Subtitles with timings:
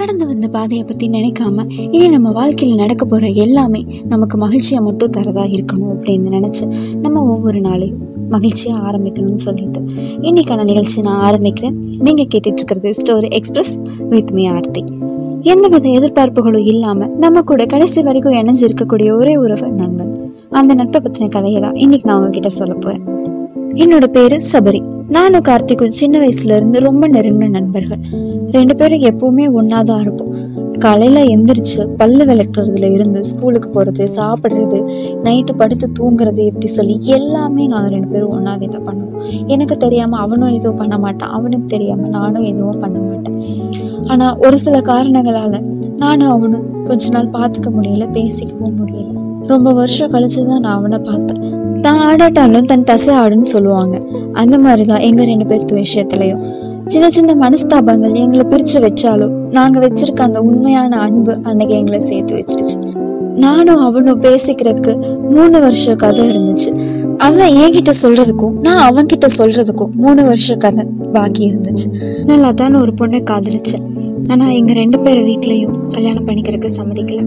[0.00, 5.42] கடந்து வந்த பாதையை பத்தி நினைக்காம இனி நம்ம வாழ்க்கையில நடக்க போற எல்லாமே நமக்கு மகிழ்ச்சியாக மட்டும் தரதா
[5.50, 7.98] இருக்கணும் அப்படின்னு நினைச்சு நம்ம ஒவ்வொரு நாளையும்
[8.30, 9.80] மகிழ்ச்சியா ஆரம்பிக்கணும்னு சொல்லிட்டு
[10.20, 11.74] இன்னைக்கான நிகழ்ச்சி நான் ஆரம்பிக்கிறேன்.
[11.98, 14.84] நீங்க கேட்டுட்டு இருக்கிறது story express with me Aarthi.
[15.40, 20.32] எந்தவித எதிர்பார்ப்புகளும் இல்லாம நம்ம கூட கடைசி வரைக்கும் இணைஞ்சு இருக்கக்கூடிய ஒரே உறவு நண்பன்.
[20.50, 23.04] அந்த நட்பை பத்தின கதையை தான் இன்னைக்கு நான் உங்ககிட்ட சொல்ல போறேன்.
[23.74, 24.98] என்னோட பேரு சபரி.
[25.10, 27.98] நானும் கார்த்திக்கும் சின்ன வயசுல இருந்து ரொம்ப நெருங்கின நண்பர்கள்.
[28.50, 30.34] ரெண்டு பேரும் எப்பவுமே ஒன்னாதான் இருப்போம்.
[30.78, 34.78] காலையில எந்திரிச்சு பல்லு விளக்குறதுல இருந்து ஸ்கூலுக்கு போறது சாப்பிடுறது
[35.24, 39.46] நைட்டு படுத்து தூங்குறது எப்படி சொல்லி எல்லாமே நாங்க ரெண்டு பேரும் ஒன்னாவே தான் பண்ணுவோம்.
[39.46, 41.30] எனக்கு தெரியாம அவனும் எதுவும் பண்ண மாட்டான்.
[41.30, 43.40] அவனுக்கு தெரியாம நானும் எதுவும் பண்ண மாட்டேன்.
[44.06, 45.60] ஆனா ஒரு சில காரணங்களால
[45.96, 49.18] நானும் அவனும் கொஞ்ச நாள் பாத்துக்க முடியல பேசிக்கவும் முடியல.
[49.46, 51.49] ரொம்ப வருஷம் கழிச்சுதான் நான் அவனை பார்த்தேன்.
[51.86, 53.96] தான் ஆடாட்டாலும் தன் தசை ஆடுன்னு சொல்லுவாங்க.
[54.42, 56.42] அந்த மாதிரி தான் எங்கள் ரெண்டு பேர்த்து விஷயத்துலையும்.
[56.92, 62.78] சின்ன சின்ன மனஸ்தாபங்கள் எங்களை பிரிச்சு வச்சாலும் நாங்கள் வச்சிருக்க அந்த உண்மையான அன்பு அன்னைக்கு எங்களை சேர்த்து வச்சிருச்சு
[63.44, 64.92] நானும் அவனும் பேசிக்கிறதுக்கு
[65.34, 66.70] மூணு வருஷ கதை இருந்துச்சு.
[67.26, 71.88] அவன் என்கிட்ட சொல்றதுக்கும் நான் அவன்கிட்ட சொல்றதுக்கும் மூணு வருஷ கதை பாக்கி இருந்துச்சு.
[72.28, 73.84] நான் தான் ஒரு பொண்ணை காதலிச்சேன்.
[74.32, 77.22] ஆனால் எங்கள் ரெண்டு பேர் வீட்லேயும் கல்யாணம் பண்ணிக்கிறதுக்கு சம்மதிக்கல.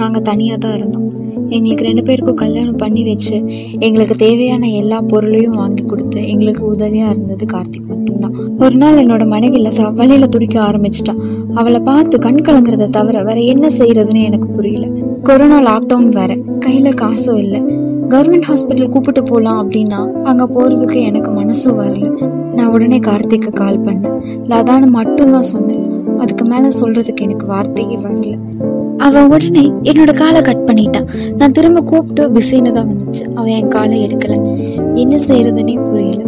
[0.00, 1.08] நாங்கள் தனியாக தான் இருந்தோம்.
[1.48, 3.44] எங்களுக்கு ரெண்டு பேருக்கும் கல்யாணம் பண்ணி வச்சு
[3.78, 8.34] எங்களுக்கு தேவையான எல்லா பொருளையும் வாங்கி கொடுத்து எங்களுக்கு உதவியா இருந்தது கார்த்திக் மட்டும்தான்.
[8.58, 11.18] ஒரு நாள் என்னோட மனைவி லசா வழியில துடிக்க ஆரம்பிச்சிட்டான்
[11.54, 14.88] அவளை பார்த்து கண் கலங்குறத தவிர வேற என்ன செய்யறதுன்னு எனக்கு புரியல.
[15.22, 16.36] கொரோனா லாக்டவுன் வேற.
[16.36, 17.62] கையில காசும் இல்லை.
[18.08, 22.30] கவர்மெண்ட் ஹாஸ்பிட்டல் கூப்பிட்டு போகலாம் அப்படின்னா அங்க போறதுக்கு எனக்கு மனசும் வரல.
[22.54, 24.20] நான் உடனே கார்த்திக்கு கால் பண்ணேன்.
[24.44, 26.18] லதான்னு மட்டும்தான் சொன்னேன்.
[26.18, 28.38] அதுக்கு மேல சொல்றதுக்கு எனக்கு வார்த்தையே வரல.
[29.04, 31.08] அவன் உடனே என்னோட காலை கட் பண்ணிட்டான்.
[31.36, 33.24] நான் திரும்ப கூப்பிட்டு பிஸின்னு தான் வந்துச்சு.
[33.34, 34.34] அவன் என் காலை எடுக்கல.
[34.94, 36.22] என்ன செய்யறதுன்னே புரியல.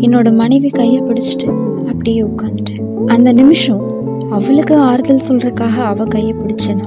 [0.00, 1.48] என்னோட மனைவி கையை பிடிச்சிட்டு
[1.86, 3.82] அப்படியே உட்காந்துட்டேன் அந்த நிமிஷம்
[4.30, 6.86] அவளுக்கு ஆறுதல் சொல்றதுக்காக அவ கையை பிடிச்சனா?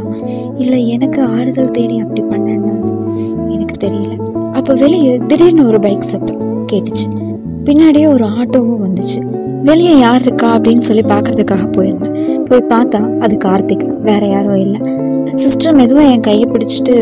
[0.58, 2.74] இல்ல எனக்கு ஆறுதல் தேடி அப்படி பண்ணனா
[3.50, 4.14] எனக்கு தெரியல.
[4.52, 7.08] அப்ப வெளியே திடீர்னு ஒரு பைக் சத்தம் கேட்டுச்சு.
[7.64, 9.20] பின்னாடியே ஒரு ஆட்டோவும் வந்துச்சு.
[9.64, 12.46] வெளியே யார் இருக்கா அப்படின்னு சொல்லி பாக்குறதுக்காக போயிருந்தேன்.
[12.46, 14.02] போய் பார்த்தா அது கார்த்திக் தான்.
[14.02, 15.08] வேற யாரும் இல்லை.
[15.44, 16.96] சிஸ்டர் மெதுவாக என் கையை பிடிச்சிட்டு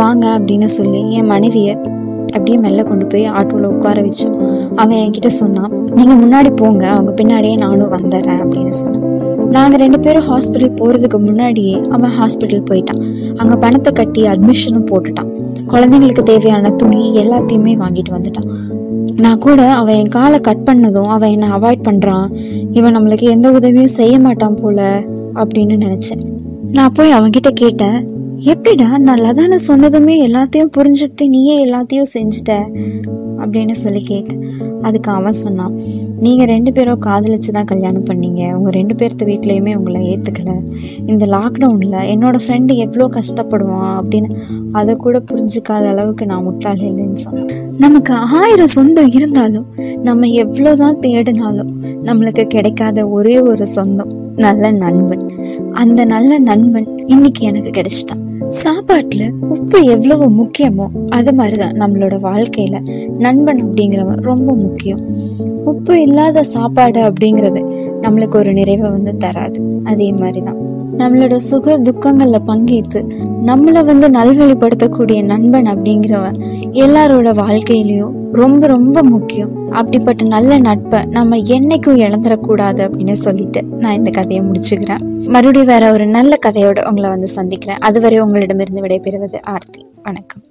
[0.00, 1.74] வாங்க அப்படின்னு சொல்லி என் மனைவியை
[2.34, 4.36] அப்படியே மெல்ல கொண்டு போய் ஆட்டோவில் உட்கார வச்சோம்
[4.74, 5.72] அவன் என்கிட்ட சொன்னான்.
[5.96, 9.04] நீங்கள் முன்னாடி போங்க அவங்க பின்னாடியே நானும் வந்துடுறேன் அப்படின்னு சொன்னான்.
[9.50, 13.02] நாங்கள் ரெண்டு பேரும் ஹாஸ்பிட்டல் போகிறதுக்கு முன்னாடியே அவன் ஹாஸ்பிட்டல் போயிட்டான்.
[13.36, 15.30] அங்கே பணத்தை கட்டி அட்மிஷனும் போட்டுட்டான்.
[15.72, 18.50] குழந்தைங்களுக்கு தேவையான துணி எல்லாத்தையுமே வாங்கிட்டு வந்துட்டான்.
[19.16, 22.28] நான் கூட அவன் என் காலை கட் பண்ணதும் அவன் என்னை அவாய்ட் பண்ணுறான்
[22.72, 25.02] இவன் நம்மளுக்கு எந்த உதவியும் செய்ய மாட்டான் போல
[25.34, 26.24] அப்படின்னு நினச்சேன்.
[26.72, 28.08] நான் போய் அவன்கிட்ட கேட்டேன்.
[28.36, 28.98] எப்படிடா?
[28.98, 32.62] நான் லதான சொன்னதுமே எல்லாத்தையும் புரிஞ்சுக்கிட்டு நீயே எல்லாத்தையும் செஞ்சுட்ட.
[33.38, 34.72] அப்படின்னு சொல்லி கேட்டேன்.
[34.82, 35.80] அதுக்கு அவன் சொன்னான்
[36.18, 38.52] நீங்கள் ரெண்டு பேரும் காதலிச்சு தான் கல்யாணம் பண்ணீங்க.
[38.52, 40.68] உங்கள் ரெண்டு பேர்த்த வீட்லையுமே உங்களை ஏற்றுக்கல
[41.06, 44.36] இந்த லாக்டவுனில் என்னோட ஃப்ரெண்டு எவ்வளோ கஷ்டப்படுவான் அப்படின்னு
[44.72, 47.78] அதை கூட புரிஞ்சுக்காத அளவுக்கு நான் முட்டாள் இல்லைன்னு சொன்னேன்.
[47.78, 49.66] நமக்கு ஆயிரம் சொந்தம் இருந்தாலும்
[50.02, 51.72] நம்ம எவ்வளோதான் தேடினாலும்
[52.04, 54.23] நம்மளுக்கு கிடைக்காத ஒரே ஒரு சொந்தம்.
[54.36, 55.28] நல்ல நண்பன்.
[55.72, 58.22] அந்த நல்ல நண்பன் இன்னைக்கு எனக்கு கிடைச்சிட்டான்.
[58.48, 65.00] சாப்பாட்டுல உப்பு எவ்வளவு முக்கியமோ அது மாதிரிதான் நம்மளோட வாழ்க்கையில நண்பன் அப்படிங்கிறவன் ரொம்ப முக்கியம்.
[65.64, 67.64] உப்பு இல்லாத சாப்பாடு அப்படிங்கிறது
[68.00, 69.80] நம்மளுக்கு ஒரு நிறைவை வந்து தராது.
[69.84, 73.10] அதே மாதிரிதான் நம்மளோட சுக துக்கங்கள்ல பங்கேற்று
[73.46, 76.40] நம்மளை வந்து நல்வழிப்படுத்தக்கூடிய நண்பன் அப்படிங்கிறவன்
[76.74, 79.68] எல்லாரோட வாழ்க்கையிலயும் ரொம்ப ரொம்ப முக்கியம்.
[79.70, 85.28] அப்படிப்பட்ட நல்ல நட்பை நம்ம என்னைக்கும் இழந்துடக்கூடாது அப்படின்னு சொல்லிட்டு நான் இந்த கதையை முடிச்சுக்கிறேன்.
[85.28, 87.78] மறுபடியும் வேற ஒரு நல்ல கதையோட உங்களை வந்து சந்திக்கிறேன்.
[87.78, 89.86] அதுவரை உங்களிடமிருந்து விடைபெறுவது ஆர்த்தி.
[90.02, 90.42] வணக்கம்.